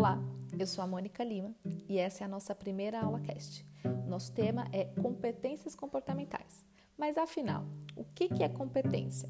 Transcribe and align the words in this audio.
Olá, 0.00 0.18
eu 0.58 0.66
sou 0.66 0.82
a 0.82 0.86
Mônica 0.86 1.22
Lima 1.22 1.54
e 1.86 1.98
essa 1.98 2.24
é 2.24 2.26
a 2.26 2.28
nossa 2.28 2.54
primeira 2.54 3.02
aula 3.02 3.20
cast. 3.20 3.66
Nosso 4.08 4.32
tema 4.32 4.64
é 4.72 4.86
competências 4.86 5.74
comportamentais. 5.74 6.64
Mas 6.96 7.18
afinal, 7.18 7.66
o 7.94 8.02
que 8.02 8.42
é 8.42 8.48
competência? 8.48 9.28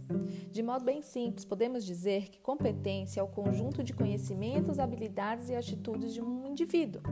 De 0.49 0.63
modo 0.63 0.85
bem 0.85 1.03
simples, 1.03 1.45
podemos 1.45 1.85
dizer 1.85 2.29
que 2.29 2.39
competência 2.39 3.19
é 3.19 3.23
o 3.25 3.27
conjunto 3.27 3.83
de 3.83 3.93
conhecimentos, 3.93 4.79
habilidades 4.79 5.49
e 5.49 5.57
atitudes 5.57 6.15
de 6.15 6.23
um 6.23 6.47
indivíduo. 6.47 7.03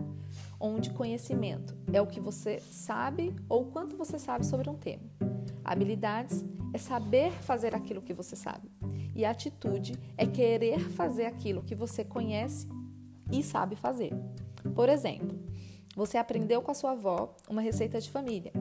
Onde 0.61 0.91
conhecimento 0.91 1.77
é 1.93 2.01
o 2.01 2.07
que 2.07 2.21
você 2.21 2.61
sabe 2.61 3.35
ou 3.49 3.65
quanto 3.65 3.97
você 3.97 4.21
sabe 4.21 4.47
sobre 4.47 4.71
um 4.71 4.77
tema. 4.77 5.11
Habilidades 5.65 6.45
é 6.73 6.79
saber 6.79 7.33
fazer 7.33 7.75
aquilo 7.75 8.03
que 8.03 8.15
você 8.15 8.37
sabe. 8.37 8.71
E 9.17 9.25
atitude 9.25 9.99
é 10.17 10.25
querer 10.25 10.79
fazer 10.91 11.27
aquilo 11.27 11.65
que 11.65 11.75
você 11.75 12.05
conhece 12.05 12.78
e 13.31 13.43
sabe 13.43 13.77
fazer. 13.77 14.13
Por 14.75 14.89
exemplo, 14.89 15.39
você 15.95 16.17
aprendeu 16.17 16.63
com 16.63 16.71
a 16.71 16.75
sua 16.75 16.93
avó 16.93 17.35
uma 17.49 17.61
receita 17.61 18.01
de 18.01 18.11
família. 18.11 18.53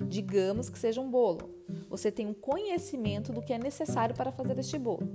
Digamos 0.00 0.70
que 0.70 0.78
seja 0.78 1.00
um 1.00 1.10
bolo. 1.10 1.50
Você 1.90 2.10
tem 2.10 2.26
um 2.26 2.32
conhecimento 2.32 3.32
do 3.32 3.42
que 3.42 3.52
é 3.52 3.58
necessário 3.58 4.14
para 4.14 4.32
fazer 4.32 4.58
este 4.58 4.78
bolo. 4.78 5.06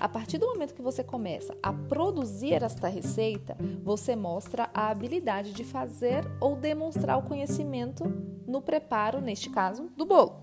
A 0.00 0.08
partir 0.08 0.38
do 0.38 0.46
momento 0.46 0.74
que 0.74 0.82
você 0.82 1.04
começa 1.04 1.56
a 1.62 1.72
produzir 1.72 2.62
esta 2.62 2.88
receita, 2.88 3.56
você 3.82 4.16
mostra 4.16 4.68
a 4.74 4.88
habilidade 4.88 5.52
de 5.52 5.62
fazer 5.62 6.24
ou 6.40 6.56
demonstrar 6.56 7.18
o 7.18 7.22
conhecimento 7.22 8.04
no 8.46 8.60
preparo, 8.60 9.20
neste 9.20 9.50
caso, 9.50 9.90
do 9.96 10.04
bolo. 10.04 10.42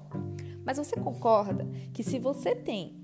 Mas 0.64 0.78
você 0.78 0.96
concorda 0.96 1.68
que 1.94 2.04
se 2.04 2.20
você 2.20 2.56
tem 2.56 2.96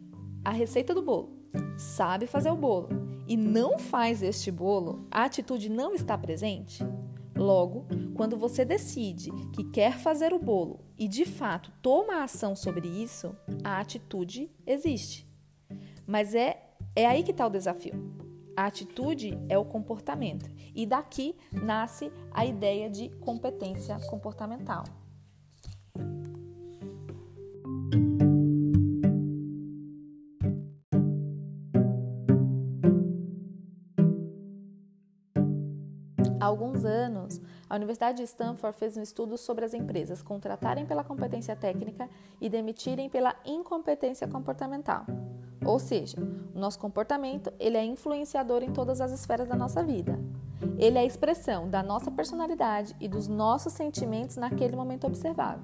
a 0.45 0.51
receita 0.51 0.93
do 0.93 1.01
bolo, 1.01 1.37
sabe 1.75 2.27
fazer 2.27 2.51
o 2.51 2.55
bolo 2.55 3.16
e 3.27 3.35
não 3.35 3.77
faz 3.77 4.23
este 4.23 4.51
bolo, 4.51 5.05
a 5.11 5.23
atitude 5.25 5.69
não 5.69 5.93
está 5.93 6.17
presente? 6.17 6.83
Logo, 7.35 7.85
quando 8.15 8.37
você 8.37 8.65
decide 8.65 9.31
que 9.53 9.63
quer 9.65 9.99
fazer 9.99 10.33
o 10.33 10.39
bolo 10.39 10.79
e 10.97 11.07
de 11.07 11.25
fato 11.25 11.71
toma 11.81 12.23
ação 12.23 12.55
sobre 12.55 12.87
isso, 12.87 13.35
a 13.63 13.79
atitude 13.79 14.49
existe. 14.65 15.27
Mas 16.05 16.33
é, 16.33 16.63
é 16.95 17.05
aí 17.05 17.21
que 17.21 17.31
está 17.31 17.45
o 17.45 17.51
desafio. 17.51 17.93
A 18.55 18.65
atitude 18.65 19.37
é 19.49 19.55
o 19.55 19.63
comportamento, 19.63 20.49
e 20.73 20.83
daqui 20.83 21.35
nasce 21.51 22.11
a 22.31 22.43
ideia 22.43 22.89
de 22.89 23.09
competência 23.19 23.99
comportamental. 24.09 24.83
Há 36.39 36.45
alguns 36.45 36.85
anos, 36.85 37.41
a 37.67 37.75
Universidade 37.75 38.17
de 38.17 38.23
Stanford 38.23 38.77
fez 38.77 38.95
um 38.95 39.01
estudo 39.01 39.37
sobre 39.37 39.65
as 39.65 39.73
empresas 39.73 40.21
contratarem 40.21 40.85
pela 40.85 41.03
competência 41.03 41.55
técnica 41.55 42.07
e 42.39 42.47
demitirem 42.47 43.09
pela 43.09 43.35
incompetência 43.43 44.27
comportamental. 44.27 45.05
Ou 45.65 45.79
seja, 45.79 46.17
o 46.53 46.59
nosso 46.59 46.77
comportamento 46.77 47.51
ele 47.59 47.75
é 47.75 47.83
influenciador 47.83 48.61
em 48.61 48.71
todas 48.71 49.01
as 49.01 49.11
esferas 49.11 49.47
da 49.47 49.55
nossa 49.55 49.83
vida. 49.83 50.19
Ele 50.77 50.99
é 50.99 51.01
a 51.01 51.05
expressão 51.05 51.67
da 51.67 51.81
nossa 51.81 52.11
personalidade 52.11 52.95
e 52.99 53.07
dos 53.07 53.27
nossos 53.27 53.73
sentimentos 53.73 54.37
naquele 54.37 54.75
momento 54.75 55.07
observado. 55.07 55.63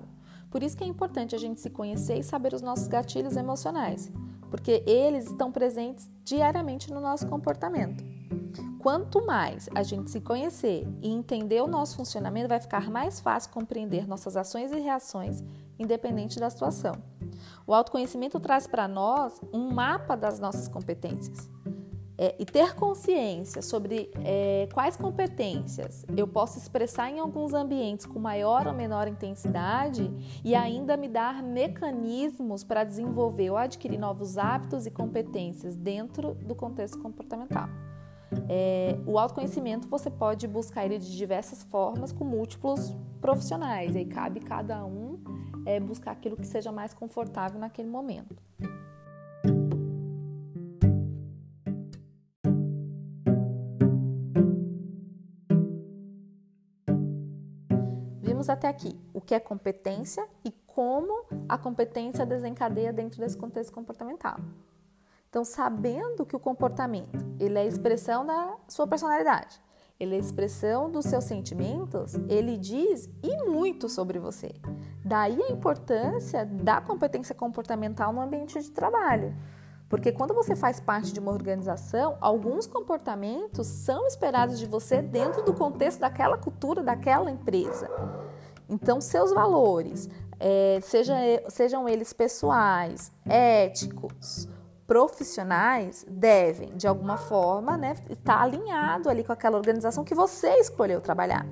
Por 0.50 0.64
isso 0.64 0.76
que 0.76 0.84
é 0.84 0.88
importante 0.88 1.36
a 1.36 1.40
gente 1.40 1.62
se 1.62 1.70
conhecer 1.70 2.18
e 2.18 2.24
saber 2.24 2.54
os 2.54 2.62
nossos 2.64 2.88
gatilhos 2.88 3.38
emocionais, 3.38 4.12
porque 4.50 4.84
eles 4.88 5.28
estão 5.28 5.52
presentes 5.52 6.10
diariamente 6.24 6.92
no 6.92 7.00
nosso 7.00 7.28
comportamento. 7.28 8.13
Quanto 8.84 9.26
mais 9.26 9.70
a 9.74 9.82
gente 9.82 10.12
se 10.12 10.20
conhecer 10.20 10.86
e 11.02 11.10
entender 11.10 11.62
o 11.62 11.68
nosso 11.68 11.96
funcionamento, 11.96 12.50
vai 12.50 12.60
ficar 12.60 12.92
mais 12.92 13.22
fácil 13.22 13.50
compreender 13.50 14.06
nossas 14.06 14.36
ações 14.36 14.74
e 14.74 14.80
reações, 14.82 15.42
independente 15.80 16.38
da 16.38 16.50
situação. 16.50 16.94
O 17.66 17.74
autoconhecimento 17.74 18.42
traz 18.42 18.68
para 18.68 18.86
nós 18.86 19.40
um 19.54 19.72
mapa 19.72 20.18
das 20.18 20.38
nossas 20.38 20.68
competências. 20.68 21.50
É, 22.18 22.36
e 22.38 22.46
ter 22.46 22.76
consciência 22.76 23.62
sobre 23.62 24.12
é, 24.18 24.68
quais 24.74 24.98
competências 24.98 26.06
eu 26.16 26.28
posso 26.28 26.60
expressar 26.60 27.10
em 27.10 27.20
alguns 27.20 27.54
ambientes 27.54 28.06
com 28.06 28.20
maior 28.20 28.68
ou 28.68 28.74
menor 28.74 29.08
intensidade 29.08 30.14
e 30.44 30.54
ainda 30.54 30.96
me 30.98 31.08
dar 31.08 31.42
mecanismos 31.42 32.66
para 32.66 32.84
desenvolver 32.84 33.50
ou 33.50 33.58
adquirir 33.58 33.98
novos 33.98 34.38
hábitos 34.38 34.86
e 34.86 34.92
competências 34.92 35.74
dentro 35.74 36.34
do 36.36 36.54
contexto 36.54 37.00
comportamental. 37.00 37.70
É, 38.50 38.98
o 39.06 39.18
autoconhecimento 39.18 39.88
você 39.88 40.10
pode 40.10 40.48
buscar 40.48 40.86
ele 40.86 40.98
de 40.98 41.16
diversas 41.16 41.64
formas 41.64 42.12
com 42.12 42.24
múltiplos 42.24 42.94
profissionais. 43.22 43.96
Aí 43.96 44.06
cabe 44.06 44.40
cada 44.40 44.86
um 44.86 45.20
é, 45.66 45.80
buscar 45.80 46.12
aquilo 46.12 46.36
que 46.36 46.48
seja 46.48 46.72
mais 46.72 46.94
confortável 46.94 47.60
naquele 47.60 47.90
momento. 47.90 48.36
Vimos 58.22 58.50
até 58.50 58.68
aqui 58.68 59.00
o 59.14 59.22
que 59.22 59.34
é 59.34 59.40
competência 59.40 60.28
e 60.44 60.52
como 60.68 61.26
a 61.48 61.58
competência 61.58 62.26
desencadeia 62.26 62.92
dentro 62.92 63.20
desse 63.20 63.38
contexto 63.38 63.72
comportamental. 63.72 64.38
Então, 65.34 65.44
sabendo 65.44 66.28
que 66.28 66.36
o 66.36 66.40
comportamento 66.40 67.18
ele 67.40 67.58
é 67.58 67.66
expressão 67.66 68.24
da 68.24 68.56
sua 68.68 68.86
personalidade, 68.86 69.60
ele 70.00 70.16
é 70.16 70.20
expressão 70.20 70.92
dos 70.92 71.06
seus 71.06 71.24
sentimentos, 71.24 72.14
ele 72.30 72.56
diz 72.56 73.10
e 73.24 73.36
muito 73.50 73.90
sobre 73.90 74.20
você. 74.20 74.54
Daí 75.04 75.42
a 75.42 75.52
importância 75.52 76.46
da 76.46 76.80
competência 76.80 77.34
comportamental 77.34 78.14
no 78.14 78.22
ambiente 78.22 78.62
de 78.62 78.70
trabalho. 78.70 79.36
Porque 79.90 80.12
quando 80.12 80.36
você 80.36 80.56
faz 80.56 80.80
parte 80.80 81.12
de 81.12 81.20
uma 81.20 81.32
organização, 81.32 82.16
alguns 82.22 82.68
comportamentos 82.68 83.66
são 83.66 84.06
esperados 84.06 84.60
de 84.60 84.68
você 84.68 85.02
dentro 85.02 85.42
do 85.42 85.56
contexto 85.56 86.00
daquela 86.00 86.38
cultura, 86.38 86.84
daquela 86.84 87.32
empresa. 87.32 87.90
Então, 88.70 89.02
seus 89.02 89.34
valores, 89.34 90.08
é, 90.40 90.78
seja, 90.84 91.16
sejam 91.50 91.90
eles 91.90 92.14
pessoais, 92.14 93.12
éticos, 93.26 94.48
profissionais 94.86 96.06
devem, 96.10 96.76
de 96.76 96.88
alguma 96.88 97.18
forma, 97.18 97.78
né, 97.78 97.96
estar 98.10 98.42
alinhado 98.42 99.10
ali 99.10 99.24
com 99.24 99.32
aquela 99.32 99.58
organização 99.58 100.04
que 100.04 100.14
você 100.14 100.50
escolheu 100.60 101.00
trabalhar. 101.02 101.46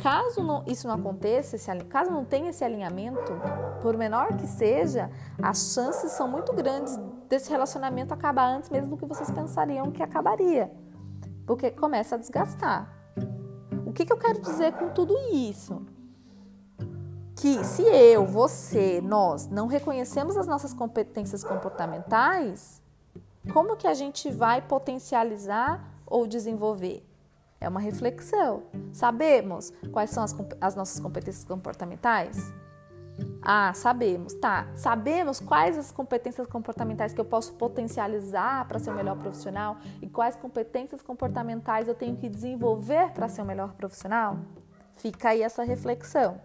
Caso 0.00 0.42
não, 0.42 0.64
isso 0.66 0.86
não 0.86 0.94
aconteça, 0.94 1.56
esse, 1.56 1.74
caso 1.86 2.10
não 2.10 2.24
tenha 2.24 2.50
esse 2.50 2.64
alinhamento, 2.64 3.32
por 3.80 3.96
menor 3.96 4.36
que 4.36 4.46
seja, 4.46 5.10
as 5.42 5.72
chances 5.74 6.12
são 6.12 6.28
muito 6.28 6.52
grandes 6.52 6.96
desse 7.28 7.50
relacionamento 7.50 8.14
acabar 8.14 8.46
antes 8.46 8.70
mesmo 8.70 8.90
do 8.90 8.96
que 8.96 9.06
vocês 9.06 9.30
pensariam 9.30 9.90
que 9.90 10.02
acabaria, 10.02 10.70
porque 11.46 11.70
começa 11.70 12.14
a 12.14 12.18
desgastar. 12.18 12.92
O 13.84 13.92
que, 13.92 14.06
que 14.06 14.12
eu 14.12 14.18
quero 14.18 14.40
dizer 14.40 14.72
com 14.74 14.90
tudo 14.90 15.16
isso? 15.32 15.84
Que 17.42 17.64
se 17.64 17.82
eu, 17.82 18.24
você, 18.24 19.00
nós 19.00 19.48
não 19.48 19.66
reconhecemos 19.66 20.36
as 20.36 20.46
nossas 20.46 20.72
competências 20.72 21.42
comportamentais, 21.42 22.80
como 23.52 23.76
que 23.76 23.88
a 23.88 23.94
gente 23.94 24.30
vai 24.30 24.62
potencializar 24.62 25.84
ou 26.06 26.24
desenvolver? 26.24 27.04
É 27.60 27.68
uma 27.68 27.80
reflexão. 27.80 28.62
Sabemos 28.92 29.72
quais 29.90 30.10
são 30.10 30.22
as, 30.22 30.36
as 30.60 30.76
nossas 30.76 31.00
competências 31.00 31.42
comportamentais? 31.42 32.52
Ah, 33.42 33.72
sabemos, 33.74 34.34
tá. 34.34 34.68
Sabemos 34.76 35.40
quais 35.40 35.76
as 35.76 35.90
competências 35.90 36.46
comportamentais 36.46 37.12
que 37.12 37.20
eu 37.20 37.24
posso 37.24 37.54
potencializar 37.54 38.68
para 38.68 38.78
ser 38.78 38.90
um 38.92 38.94
melhor 38.94 39.16
profissional 39.16 39.78
e 40.00 40.08
quais 40.08 40.36
competências 40.36 41.02
comportamentais 41.02 41.88
eu 41.88 41.94
tenho 41.96 42.16
que 42.16 42.28
desenvolver 42.28 43.10
para 43.10 43.28
ser 43.28 43.42
um 43.42 43.46
melhor 43.46 43.72
profissional? 43.72 44.38
Fica 44.94 45.30
aí 45.30 45.42
essa 45.42 45.64
reflexão. 45.64 46.40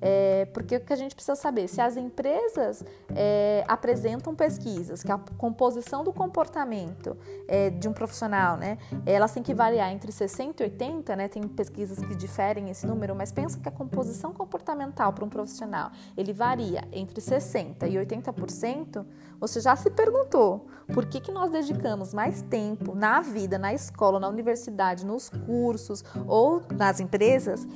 É, 0.00 0.46
porque 0.46 0.76
o 0.76 0.80
que 0.80 0.92
a 0.92 0.96
gente 0.96 1.14
precisa 1.14 1.36
saber, 1.36 1.68
se 1.68 1.80
as 1.80 1.96
empresas 1.96 2.82
é, 3.14 3.64
apresentam 3.68 4.34
pesquisas 4.34 5.02
que 5.02 5.12
a 5.12 5.18
composição 5.36 6.02
do 6.02 6.12
comportamento 6.12 7.16
é, 7.46 7.70
de 7.70 7.88
um 7.88 7.92
profissional, 7.92 8.56
né, 8.56 8.78
elas 9.04 9.32
têm 9.32 9.42
que 9.42 9.52
variar 9.52 9.90
entre 9.92 10.10
60 10.10 10.62
e 10.62 10.66
80, 10.66 11.16
né, 11.16 11.28
tem 11.28 11.42
pesquisas 11.46 11.98
que 11.98 12.14
diferem 12.14 12.70
esse 12.70 12.86
número, 12.86 13.14
mas 13.14 13.30
pensa 13.30 13.58
que 13.58 13.68
a 13.68 13.72
composição 13.72 14.32
comportamental 14.32 15.12
para 15.12 15.24
um 15.24 15.28
profissional, 15.28 15.90
ele 16.16 16.32
varia 16.32 16.82
entre 16.92 17.20
60 17.20 17.86
e 17.86 17.94
80%, 17.94 19.04
você 19.38 19.60
já 19.60 19.74
se 19.74 19.90
perguntou 19.90 20.66
por 20.92 21.06
que, 21.06 21.20
que 21.20 21.32
nós 21.32 21.50
dedicamos 21.50 22.12
mais 22.12 22.42
tempo 22.42 22.94
na 22.94 23.20
vida, 23.20 23.58
na 23.58 23.72
escola, 23.72 24.20
na 24.20 24.28
universidade, 24.28 25.06
nos 25.06 25.30
cursos 25.30 26.04
ou 26.26 26.62
nas 26.70 27.00
empresas, 27.00 27.66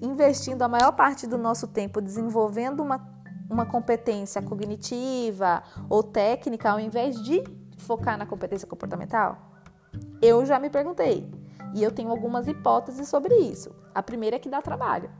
investindo 0.00 0.62
a 0.62 0.68
maior 0.68 0.92
parte 0.92 1.26
do 1.26 1.36
nosso 1.46 1.68
tempo 1.68 2.00
desenvolvendo 2.00 2.80
uma, 2.80 3.00
uma 3.48 3.64
competência 3.64 4.42
cognitiva 4.42 5.62
ou 5.88 6.02
técnica 6.02 6.70
ao 6.70 6.80
invés 6.80 7.22
de 7.22 7.42
focar 7.78 8.18
na 8.18 8.26
competência 8.26 8.66
comportamental? 8.66 9.52
Eu 10.20 10.44
já 10.44 10.58
me 10.58 10.68
perguntei. 10.68 11.30
E 11.74 11.82
eu 11.82 11.90
tenho 11.90 12.10
algumas 12.10 12.48
hipóteses 12.48 13.08
sobre 13.08 13.34
isso. 13.34 13.74
A 13.94 14.02
primeira 14.02 14.36
é 14.36 14.38
que 14.38 14.48
dá 14.48 14.62
trabalho. 14.62 15.10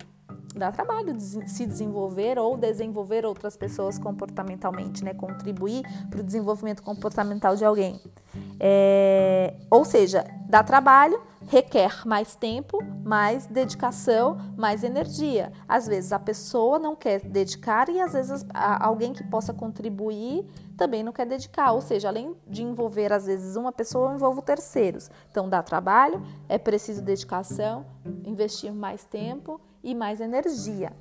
Dá 0.54 0.72
trabalho 0.72 1.14
se 1.20 1.66
desenvolver 1.66 2.38
ou 2.38 2.56
desenvolver 2.56 3.26
outras 3.26 3.58
pessoas 3.58 3.98
comportamentalmente, 3.98 5.04
né? 5.04 5.12
Contribuir 5.12 5.82
para 6.08 6.20
o 6.20 6.22
desenvolvimento 6.22 6.82
comportamental 6.82 7.56
de 7.56 7.64
alguém. 7.64 8.00
É, 8.58 9.54
ou 9.70 9.84
seja, 9.84 10.24
dá 10.48 10.62
trabalho, 10.62 11.20
requer 11.46 12.06
mais 12.06 12.34
tempo, 12.34 12.78
mais 13.04 13.46
dedicação, 13.46 14.36
mais 14.56 14.82
energia. 14.82 15.52
Às 15.68 15.86
vezes 15.86 16.12
a 16.12 16.18
pessoa 16.18 16.78
não 16.78 16.96
quer 16.96 17.20
dedicar 17.20 17.88
e 17.88 18.00
às 18.00 18.12
vezes 18.12 18.44
alguém 18.52 19.12
que 19.12 19.24
possa 19.24 19.52
contribuir 19.54 20.44
também 20.76 21.02
não 21.02 21.12
quer 21.12 21.26
dedicar. 21.26 21.72
Ou 21.72 21.80
seja, 21.80 22.08
além 22.08 22.36
de 22.46 22.62
envolver 22.62 23.12
às 23.12 23.26
vezes 23.26 23.56
uma 23.56 23.72
pessoa, 23.72 24.10
eu 24.10 24.16
envolvo 24.16 24.42
terceiros. 24.42 25.10
Então 25.30 25.48
dá 25.48 25.62
trabalho, 25.62 26.22
é 26.48 26.58
preciso 26.58 27.02
dedicação, 27.02 27.86
investir 28.24 28.72
mais 28.72 29.04
tempo 29.04 29.60
e 29.82 29.94
mais 29.94 30.20
energia. 30.20 30.92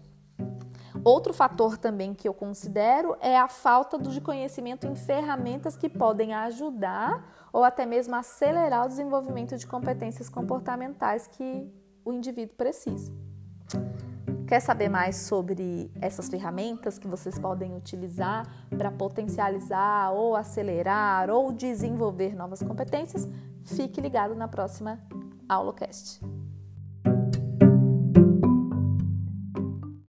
Outro 1.05 1.35
fator 1.35 1.77
também 1.77 2.15
que 2.15 2.27
eu 2.27 2.33
considero 2.33 3.15
é 3.21 3.37
a 3.37 3.47
falta 3.47 3.99
de 3.99 4.19
conhecimento 4.19 4.87
em 4.87 4.95
ferramentas 4.95 5.77
que 5.77 5.87
podem 5.87 6.33
ajudar 6.33 7.23
ou 7.53 7.63
até 7.63 7.85
mesmo 7.85 8.15
acelerar 8.15 8.85
o 8.85 8.87
desenvolvimento 8.87 9.55
de 9.55 9.67
competências 9.67 10.29
comportamentais 10.29 11.27
que 11.27 11.71
o 12.03 12.11
indivíduo 12.11 12.55
precisa. 12.55 13.13
Quer 14.47 14.59
saber 14.59 14.89
mais 14.89 15.17
sobre 15.17 15.91
essas 16.01 16.27
ferramentas 16.27 16.97
que 16.97 17.07
vocês 17.07 17.37
podem 17.37 17.75
utilizar 17.75 18.47
para 18.75 18.91
potencializar 18.91 20.11
ou 20.11 20.35
acelerar 20.35 21.29
ou 21.29 21.51
desenvolver 21.51 22.35
novas 22.35 22.63
competências? 22.63 23.27
Fique 23.63 24.01
ligado 24.01 24.33
na 24.33 24.47
próxima 24.47 24.99
AuloCast. 25.47 26.19